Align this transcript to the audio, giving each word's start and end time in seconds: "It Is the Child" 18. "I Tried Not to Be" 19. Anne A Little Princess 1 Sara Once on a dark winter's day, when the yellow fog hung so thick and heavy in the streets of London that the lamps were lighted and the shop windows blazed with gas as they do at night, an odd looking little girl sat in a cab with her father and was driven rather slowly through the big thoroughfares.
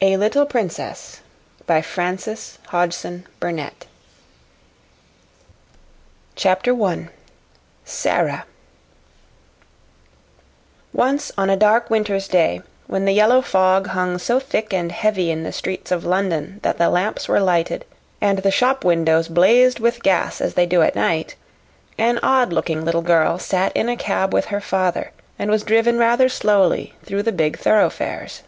"It 0.00 0.12
Is 0.12 0.20
the 0.20 0.28
Child" 0.46 0.54
18. 0.54 0.66
"I 1.68 1.80
Tried 1.80 2.06
Not 2.06 2.20
to 2.20 2.44
Be" 2.70 3.50
19. 3.50 3.58
Anne 3.58 3.66
A 3.66 3.78
Little 6.38 6.56
Princess 6.56 6.60
1 6.78 7.10
Sara 7.84 8.44
Once 10.92 11.32
on 11.36 11.50
a 11.50 11.56
dark 11.56 11.90
winter's 11.90 12.28
day, 12.28 12.60
when 12.86 13.06
the 13.06 13.12
yellow 13.12 13.42
fog 13.42 13.88
hung 13.88 14.18
so 14.18 14.38
thick 14.38 14.72
and 14.72 14.92
heavy 14.92 15.32
in 15.32 15.42
the 15.42 15.50
streets 15.52 15.90
of 15.90 16.04
London 16.04 16.60
that 16.62 16.78
the 16.78 16.88
lamps 16.90 17.26
were 17.26 17.40
lighted 17.40 17.84
and 18.20 18.38
the 18.38 18.52
shop 18.52 18.84
windows 18.84 19.26
blazed 19.26 19.80
with 19.80 20.04
gas 20.04 20.40
as 20.40 20.54
they 20.54 20.64
do 20.64 20.80
at 20.82 20.94
night, 20.94 21.34
an 21.98 22.20
odd 22.22 22.52
looking 22.52 22.84
little 22.84 23.02
girl 23.02 23.36
sat 23.40 23.72
in 23.76 23.88
a 23.88 23.96
cab 23.96 24.32
with 24.32 24.44
her 24.46 24.60
father 24.60 25.10
and 25.40 25.50
was 25.50 25.64
driven 25.64 25.98
rather 25.98 26.28
slowly 26.28 26.94
through 27.02 27.24
the 27.24 27.32
big 27.32 27.58
thoroughfares. 27.58 28.42